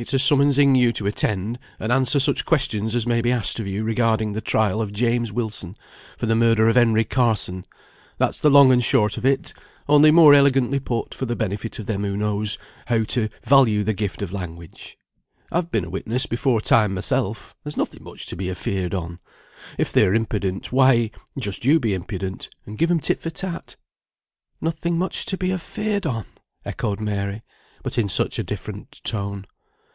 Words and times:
It's 0.00 0.14
a 0.14 0.18
summonsing 0.20 0.76
you 0.76 0.92
to 0.92 1.08
attend, 1.08 1.58
and 1.80 1.90
answer 1.90 2.20
such 2.20 2.44
questions 2.44 2.94
as 2.94 3.04
may 3.04 3.20
be 3.20 3.32
asked 3.32 3.58
of 3.58 3.66
you 3.66 3.82
regarding 3.82 4.32
the 4.32 4.40
trial 4.40 4.80
of 4.80 4.92
James 4.92 5.32
Wilson, 5.32 5.74
for 6.16 6.26
the 6.26 6.36
murder 6.36 6.68
of 6.68 6.76
Henry 6.76 7.02
Carson; 7.02 7.64
that's 8.16 8.38
the 8.38 8.48
long 8.48 8.70
and 8.70 8.84
short 8.84 9.18
of 9.18 9.26
it, 9.26 9.52
only 9.88 10.12
more 10.12 10.34
elegantly 10.34 10.78
put, 10.78 11.12
for 11.14 11.26
the 11.26 11.34
benefit 11.34 11.80
of 11.80 11.86
them 11.86 12.04
who 12.04 12.16
knows 12.16 12.58
how 12.86 13.02
to 13.02 13.28
value 13.42 13.82
the 13.82 13.92
gift 13.92 14.22
of 14.22 14.32
language. 14.32 14.96
I've 15.50 15.72
been 15.72 15.86
a 15.86 15.90
witness 15.90 16.26
before 16.26 16.60
time 16.60 16.94
myself; 16.94 17.56
there's 17.64 17.76
nothing 17.76 18.04
much 18.04 18.26
to 18.26 18.36
be 18.36 18.48
afeared 18.48 18.94
on; 18.94 19.18
if 19.78 19.92
they 19.92 20.04
are 20.06 20.14
impudent, 20.14 20.70
why, 20.70 21.10
just 21.36 21.64
you 21.64 21.80
be 21.80 21.92
impudent, 21.92 22.50
and 22.66 22.78
give 22.78 22.88
'em 22.92 23.00
tit 23.00 23.20
for 23.20 23.30
tat." 23.30 23.74
"Nothing 24.60 24.96
much 24.96 25.26
to 25.26 25.36
be 25.36 25.50
afeared 25.52 26.06
on!" 26.06 26.26
echoed 26.64 27.00
Mary, 27.00 27.42
but 27.82 27.98
in 27.98 28.08
such 28.08 28.38
a 28.38 28.44
different 28.44 29.00
tone. 29.02 29.44